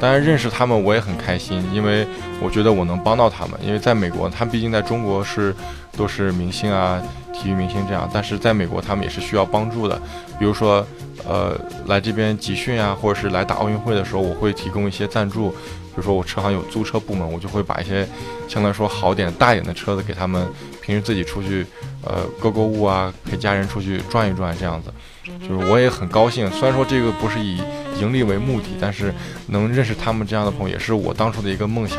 [0.00, 2.04] 当然认识他们我也很开心，因为
[2.40, 3.58] 我觉得我能帮到他们。
[3.64, 5.54] 因为在美国，他们毕竟在中国是
[5.96, 7.00] 都是明星啊。
[7.34, 10.00] 体育明星这样，但是在美国他们也是需要帮助的。
[10.38, 10.86] 比如说，
[11.28, 15.50] 呃，来这边集训啊，或者是来打奥运会的时候，我会提供一些赞助。
[15.50, 18.04] 比如说我车行有租车部门，我就会把一些
[18.48, 20.44] 相对来说好点、大一点的车子给他们，
[20.82, 21.64] 平时自己出去，
[22.04, 24.92] 呃，购购物啊，陪家人出去转一转这样子。
[25.40, 27.62] 就是我也很高兴，虽然说这个不是以
[28.00, 29.14] 盈利为目的，但是
[29.46, 31.98] 能认识他们这样的朋友，也是我当初的一个梦想，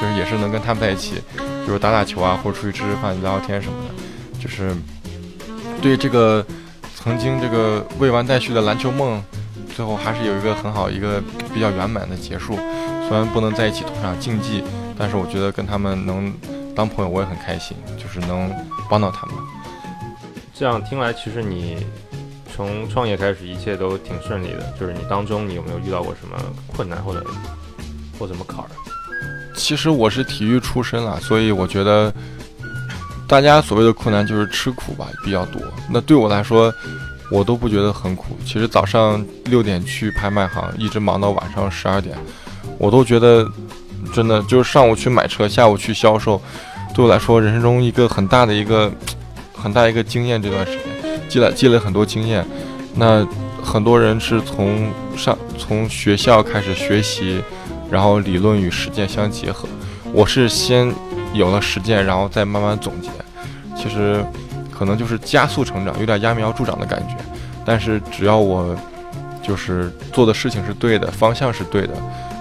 [0.00, 4.05] 就是也是能跟他们在一起，比如打打球啊，或者出去吃吃饭、聊聊天什么的。
[4.46, 4.72] 就是
[5.82, 6.46] 对这个
[6.94, 9.20] 曾经这个未完待续的篮球梦，
[9.74, 11.20] 最后还是有一个很好一个
[11.52, 12.54] 比较圆满的结束。
[13.08, 14.62] 虽然不能在一起同场竞技，
[14.96, 16.32] 但是我觉得跟他们能
[16.76, 18.48] 当朋友，我也很开心，就是能
[18.88, 19.34] 帮到他们。
[20.54, 21.84] 这样听来，其实你
[22.54, 24.72] 从创业开始，一切都挺顺利的。
[24.78, 26.36] 就是你当中，你有没有遇到过什么
[26.68, 27.24] 困难或者
[28.16, 28.70] 或什么坎儿？
[29.56, 32.14] 其实我是体育出身了，所以我觉得。
[33.28, 35.60] 大家所谓的困难就是吃苦吧，比较多。
[35.90, 36.72] 那对我来说，
[37.28, 38.38] 我都不觉得很苦。
[38.44, 42.16] 其实早上六点去拍卖行，一直忙到晚上十二点，
[42.78, 43.44] 我都觉得
[44.12, 46.40] 真的就是上午去买车，下午去销售，
[46.94, 48.92] 对我来说人生中一个很大的一个
[49.52, 50.40] 很大一个经验。
[50.40, 52.46] 这段时间积累积累很多经验。
[52.94, 53.26] 那
[53.60, 57.42] 很多人是从上从学校开始学习，
[57.90, 59.68] 然后理论与实践相结合。
[60.12, 60.94] 我是先。
[61.36, 63.10] 有了实践，然后再慢慢总结，
[63.76, 64.24] 其实
[64.70, 67.16] 可能就是加速成长，有点揠苗助长的感觉。
[67.64, 68.76] 但是只要我
[69.42, 71.94] 就是做的事情是对的，方向是对的，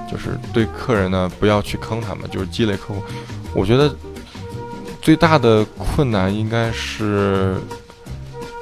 [0.10, 3.02] 就是对客人呢不要去坑他们，就是积累客户。
[3.54, 3.94] 我觉得
[5.02, 7.56] 最大的困难应该是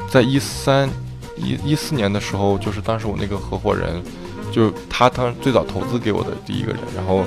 [0.10, 0.90] 在一三
[1.36, 4.02] 一一四年的时候，就是当时我那个合伙人，
[4.52, 7.26] 就他当最早投资给我的第一个人，然后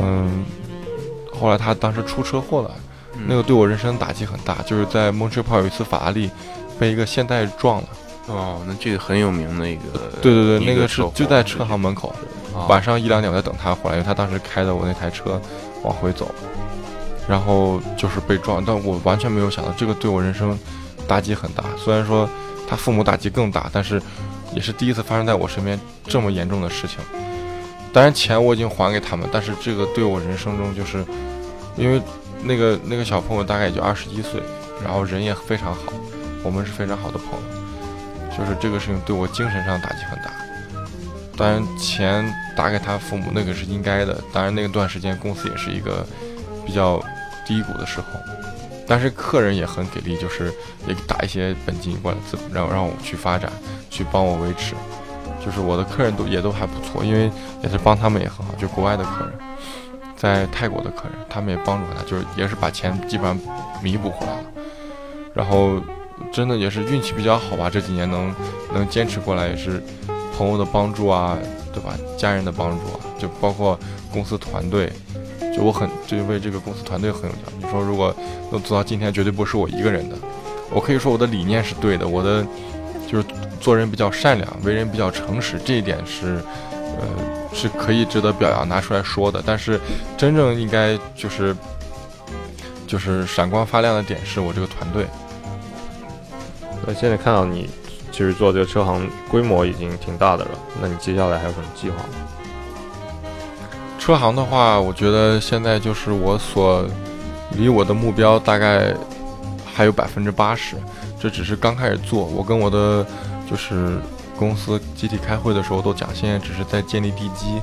[0.00, 0.44] 嗯，
[1.40, 2.70] 后来他当时出车祸了，
[3.26, 6.30] 那个对我人生打击很大，就是在蒙特利尔有一次法拉利
[6.78, 7.88] 被一个现代撞了。
[8.26, 9.82] 哦，那这个很有名的一个，
[10.20, 12.14] 对对对，个那个是就在车行门口，
[12.54, 15.40] 啊晚上一两点我在等他回来，因为他当时开的我那台车
[15.82, 16.32] 往回走，
[17.26, 20.56] 然后就是被撞，但我完全没有想到这个对我人生
[21.08, 21.64] 打击很大。
[21.76, 22.28] 虽然说
[22.68, 24.00] 他父母打击更大，但是
[24.54, 26.98] 也是第一次发生在我身边这么严重的事情。
[27.92, 31.04] 当然钱我已经还给他们，但是这个对我人生中就是，
[31.76, 32.00] 因为
[32.42, 34.40] 那个那个小朋友大概也就二十一岁，
[34.84, 35.92] 然后人也非常好，
[36.42, 40.30] 我们是非常好的朋友，就是这个事情对我精神上打击很大。
[41.36, 44.22] 当然，钱打给他父母那个是应该的。
[44.32, 46.06] 当然，那段时间公司也是一个
[46.66, 47.02] 比较
[47.46, 48.06] 低谷的时候，
[48.86, 50.52] 但是客人也很给力，就是
[50.86, 53.50] 也打一些本金过来，资让让我去发展，
[53.88, 54.74] 去帮我维持。
[55.44, 57.30] 就是我的客人都也都还不错，因为
[57.62, 59.32] 也是帮他们也很好，就国外的客人，
[60.16, 63.38] 在泰国的客人，他们也帮助他，就是也是把钱基本上
[63.82, 64.44] 弥补回来了。
[65.32, 65.80] 然后
[66.32, 68.34] 真的也是运气比较好吧，这几年能
[68.74, 69.82] 能坚持过来，也是
[70.36, 71.38] 朋友的帮助啊，
[71.72, 71.94] 对吧？
[72.18, 73.78] 家人的帮助啊，就包括
[74.12, 74.92] 公司团队，
[75.56, 77.44] 就我很就为这个公司团队很有奖。
[77.58, 78.14] 你说如果
[78.50, 80.16] 能做到今天，绝对不是我一个人的。
[80.72, 82.46] 我可以说我的理念是对的，我的
[83.10, 83.24] 就是
[83.60, 86.40] 做人比较善良，为人比较诚实，这一点是
[86.98, 87.06] 呃
[87.52, 89.42] 是可以值得表扬拿出来说的。
[89.44, 89.80] 但是
[90.16, 91.56] 真正应该就是
[92.86, 95.06] 就是闪光发亮的点是我这个团队。
[96.86, 97.68] 那现在看到你
[98.12, 102.08] 其实做这个车行规模已经挺大的了，那你接下来还有什么计划吗？
[103.98, 106.84] 车行的话，我觉得现在就是我所
[107.56, 108.94] 离我的目标大概
[109.80, 110.76] 还有百分之八十，
[111.18, 112.26] 这只是刚开始做。
[112.26, 113.02] 我跟我的
[113.50, 113.98] 就是
[114.38, 117.62] 公司集体开会的时候都讲，现在只是在建立地基，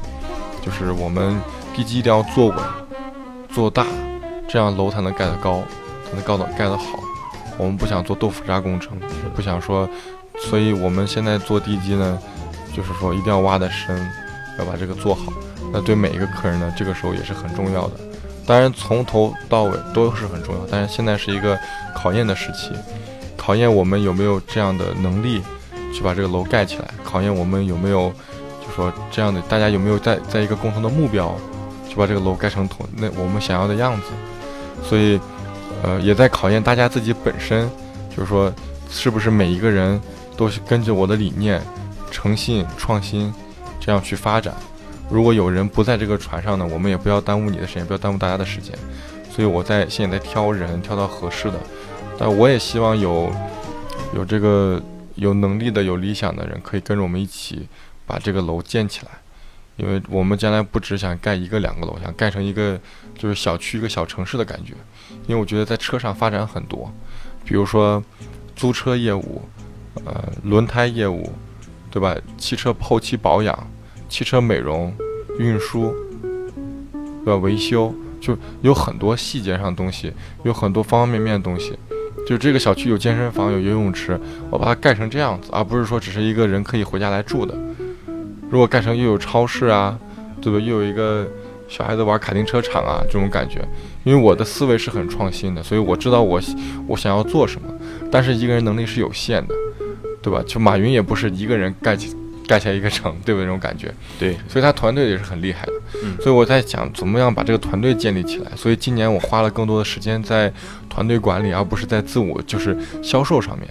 [0.65, 1.39] 就是我们
[1.75, 2.57] 地基一定要做稳、
[3.53, 3.85] 做大，
[4.49, 5.61] 这样楼才能盖得高，
[6.09, 6.99] 才能盖得盖得好。
[7.55, 8.97] 我们不想做豆腐渣工程，
[9.35, 9.87] 不想说，
[10.39, 12.19] 所以我们现在做地基呢，
[12.75, 13.95] 就是说一定要挖得深，
[14.57, 15.31] 要把这个做好。
[15.71, 18.06] 那对每一个客人呢，这个时候也是很重要的。
[18.47, 20.61] 当然，从头到尾都是很重要。
[20.71, 21.59] 但是现在是一个
[21.93, 22.71] 考验的时期，
[23.35, 25.41] 考验我们有没有这样的能力
[25.93, 28.09] 去把这个楼盖起来，考验我们有没有，
[28.65, 31.35] 就说这样的大家有没有在在一个共同的目标，
[31.89, 34.07] 去把这个楼盖成同那我们想要的样子。
[34.81, 35.19] 所以，
[35.83, 37.69] 呃，也在考验大家自己本身，
[38.09, 38.49] 就是说，
[38.89, 39.99] 是不是每一个人
[40.37, 41.61] 都是跟着我的理念、
[42.09, 43.33] 诚信、创新
[43.77, 44.53] 这样去发展。
[45.09, 48.77] 如果有人不在这个船上呢，我们也不要耽误你的时间，不要耽误大家的时间。
[49.29, 51.59] 所以我在现在在挑人，挑到合适的。
[52.17, 53.31] 但我也希望有
[54.13, 54.81] 有这个
[55.15, 57.67] 有能力的、有理想的人，可以跟着我们一起
[58.05, 59.11] 把这个楼建起来。
[59.77, 62.79] 因为我们将来不只想盖一个两个楼，想盖成一个
[63.15, 64.73] 就是小区一个小城市的感觉。
[65.27, 66.91] 因为我觉得在车上发展很多，
[67.45, 68.03] 比如说
[68.55, 69.43] 租车业务，
[70.03, 71.31] 呃，轮胎业务，
[71.91, 72.15] 对吧？
[72.37, 73.55] 汽车后期保养。
[74.07, 74.93] 汽车美容、
[75.39, 75.93] 运输，
[77.23, 77.35] 对吧？
[77.37, 80.11] 维修就有很多细节上的东西，
[80.43, 81.73] 有很多方方面面的东西。
[82.27, 87.57] 就这个小区有健身房、有游泳池，我把它盖成这样子，而不是说只是一个人可以回家来住的。
[88.49, 89.97] 如果盖成又有超市啊，
[90.41, 90.59] 对吧？
[90.59, 91.25] 又有一个
[91.69, 93.65] 小孩子玩卡丁车场啊，这种感觉。
[94.03, 96.41] 因为我的思维是很创新的，所以我知道我
[96.87, 97.67] 我想要做什么。
[98.11, 99.55] 但是一个人能力是有限的，
[100.21, 100.43] 对吧？
[100.45, 102.15] 就马云也不是一个人盖起。
[102.47, 103.45] 盖起来一个城，对不对？
[103.45, 105.73] 那种感觉，对，所以他团队也是很厉害的。
[106.03, 108.51] 嗯，所以我在想怎么样把这个团队建立起来。
[108.55, 110.51] 所以今年我花了更多的时间在
[110.89, 113.69] 团队管理，而不是在自我就是销售上面。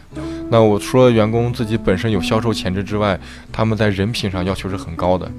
[0.51, 3.19] 那我除了员工自己本身有销售潜质之外，
[3.51, 5.31] 他们在人品上要求是很高的。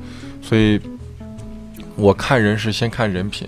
[0.41, 0.80] 所以，
[1.95, 3.47] 我看人是先看人品，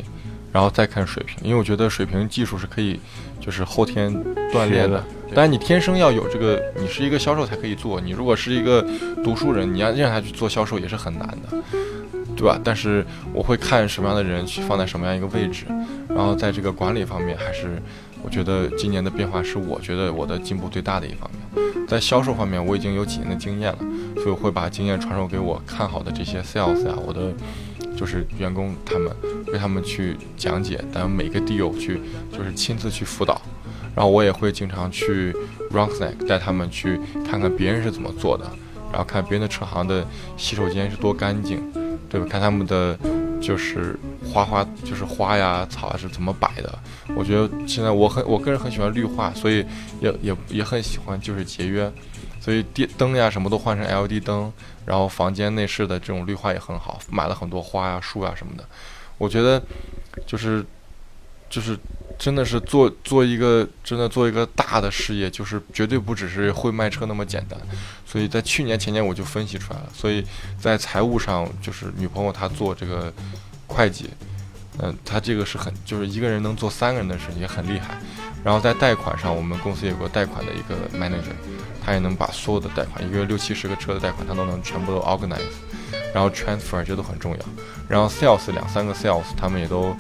[0.52, 3.00] 然后再看水平，因为我觉得水平技术是可以
[3.42, 4.14] 就是后天
[4.54, 5.04] 锻炼的。
[5.34, 8.02] 当然，你天生要有这个，你是一个销售才可以做。
[8.02, 8.86] 你如果是一个
[9.24, 11.58] 读书人，你要让他去做销售也是很难的，
[12.36, 12.60] 对吧？
[12.64, 15.66] 但是我会看什么样的人去放在什么样一个位置，
[16.10, 17.82] 然后在这个管理方面，还是
[18.24, 21.88] 我觉得今年的变化是我觉得我的进步最大的一方面。
[21.88, 23.80] 在销售方面，我已经有几年的经验了，
[24.16, 27.32] 所以我会把经验传授给我看好的这些 sales 呀，我的
[27.96, 29.12] 就是员工他们，
[29.54, 32.02] 为他们去讲解，咱们每个 deal 去
[32.32, 33.42] 就是亲自去辅导。
[33.96, 35.34] 然后我也会经常去
[35.72, 38.46] Runksnack 带他们去看看别人是怎么做的，
[38.92, 40.06] 然后看别人的车行的
[40.38, 41.62] 洗手间是多干净，
[42.10, 42.28] 对吧？
[42.30, 42.98] 看他们的
[43.42, 46.80] 就是花花就是花呀草啊是怎么摆的。
[47.16, 49.66] 我觉得现在我很我个人很喜欢绿化，所以
[50.00, 51.92] 也也也很喜欢就是节约，
[52.40, 54.52] 所以电灯呀什么都换成 LED 灯，
[54.86, 58.64] 然后房间内饰的这种绿化也很好，买了很多花呀树呀什么的。
[59.18, 59.62] 我觉得
[60.26, 60.66] 就是
[61.50, 61.78] 就是
[62.18, 67.60] 真的是做做一个真的做一个大的事业，就是绝对不只是会卖车那么简单。
[68.06, 70.24] 所以在去年前年我就分析出来了，所以
[70.60, 73.12] 在财务上就是女朋友她做这个
[73.68, 74.10] 会计。
[74.82, 77.98] 嗯，她这个是很，就是一个人能做三个人的事，也很厉害。
[78.46, 81.36] 然后在贷款上，我们公司有个贷款的一个 manager，
[81.84, 85.42] 他也能把所有的贷款，一个月六七十个车的贷款，他都能全部都 organize，
[86.14, 87.40] 然后 transfer 这都很重要。
[87.90, 89.94] 然后 sales 两三个 sales，他们也都，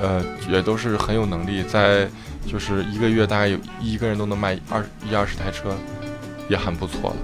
[0.00, 2.08] 呃，也都是很有能力，在
[2.46, 5.74] 就是一个月大概有一个人都能卖二一二十台车，
[6.48, 7.16] 也很不错了。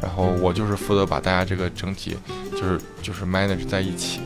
[0.00, 2.16] 然后我就是负责把大家这个整体，
[2.52, 4.20] 就是就是 manage 在一起。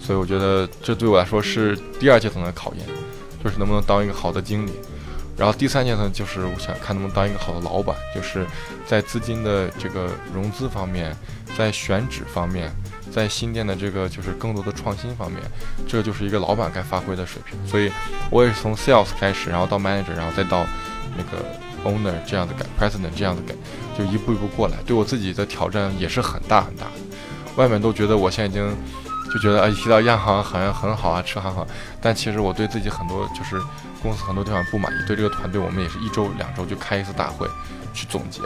[0.00, 2.84] 所以我觉得这对我来说是第二阶层的考验，
[3.42, 4.72] 就是能不能当一个好的经理。
[5.36, 8.46] 然后第三阶层就是我想看能不能当一个好的老板，就是
[8.86, 11.16] 在资金的这个融资方面，
[11.56, 12.70] 在选址方面，
[13.10, 15.40] 在新店的这个就是更多的创新方面，
[15.88, 17.58] 这就是一个老板该发挥的水平。
[17.66, 17.90] 所以
[18.30, 20.64] 我也是从 sales 开始，然后到 manager，然后再到
[21.16, 21.44] 那个
[21.84, 23.54] owner 这样的改，president 这样的改，
[23.98, 24.76] 就一步一步过来。
[24.86, 26.92] 对我自己的挑战也是很大很大的。
[27.56, 28.76] 外面都觉得我现在已经。
[29.32, 31.66] 就觉得啊，一提到亚航好像很好啊，车很好，
[32.02, 33.58] 但其实我对自己很多就是
[34.02, 34.96] 公司很多地方不满意。
[35.06, 37.48] 对这个团队，我们也是一周两周就开一次大会
[37.94, 38.42] 去总结，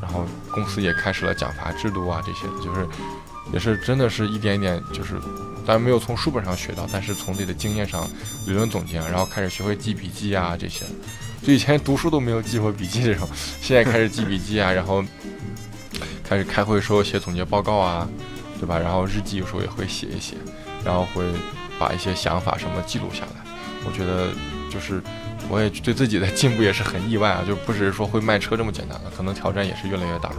[0.00, 2.86] 然后公司也开始了奖罚制度啊这些，就是
[3.52, 5.14] 也是真的是一点一点，就是
[5.66, 8.08] 当然没有从书本上学到，但是从自己的经验上
[8.46, 10.84] 理论总结，然后开始学会记笔记啊这些。
[11.42, 13.28] 就以前读书都没有记过笔记这种，
[13.60, 15.04] 现在开始记笔记啊，然后
[16.24, 18.08] 开始开会时候写总结报告啊。
[18.62, 18.78] 对吧？
[18.78, 20.36] 然后日记有时候也会写一写，
[20.84, 21.24] 然后会
[21.80, 23.42] 把一些想法什么记录下来。
[23.84, 24.28] 我觉得
[24.72, 25.02] 就是
[25.48, 30.30] 我也对自己的进步也是很意外啊，就不只是说会卖车这么简单了，可能挑战也是越来越大。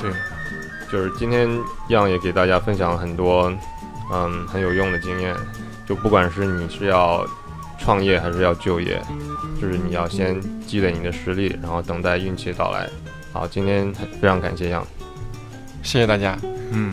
[0.00, 0.10] 对，
[0.90, 1.48] 就是今天
[1.90, 3.52] 样也给大家分享了很多
[4.12, 5.34] 嗯很有用的经验，
[5.86, 7.24] 就不管是你是要
[7.78, 9.00] 创业还是要就业，
[9.60, 12.88] 就是你要先积累你的实力，然后等待运气到来。
[13.32, 14.84] 好，今天非常感谢样，
[15.82, 16.36] 谢谢大家。
[16.72, 16.92] 嗯。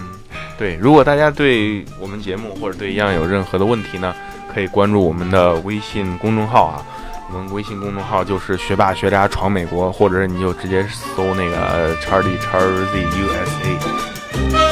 [0.57, 4.13] 对，如果大家对我们节目或者对一样有任何的问题呢，
[4.53, 6.85] 可以关注我们的微信公众号啊。
[7.31, 14.68] 我们微信公众号就是“学霸学渣闯美国”，或者你就直接搜那个叉 D 叉 Z USA”。